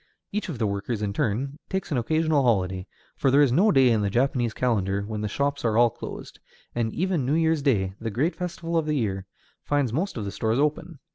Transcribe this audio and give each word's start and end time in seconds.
Each 0.31 0.49
of 0.49 0.57
the 0.57 0.65
workers, 0.65 1.03
in 1.03 1.13
turn, 1.13 1.59
takes 1.69 1.91
an 1.91 1.97
occasional 1.99 2.41
holiday, 2.41 2.87
for 3.15 3.29
there 3.29 3.43
is 3.43 3.51
no 3.51 3.71
day 3.71 3.89
in 3.91 4.01
the 4.01 4.09
Japanese 4.09 4.51
calendar 4.51 5.03
when 5.03 5.21
the 5.21 5.27
shops 5.27 5.63
are 5.63 5.77
all 5.77 5.91
closed; 5.91 6.39
and 6.73 6.91
even 6.91 7.23
New 7.23 7.35
Year's 7.35 7.61
Day, 7.61 7.93
the 8.01 8.09
great 8.09 8.35
festival 8.35 8.77
of 8.77 8.87
the 8.87 8.95
year, 8.97 9.27
finds 9.63 9.93
most 9.93 10.17
of 10.17 10.25
the 10.25 10.31
stores 10.31 10.57
open. 10.57 10.97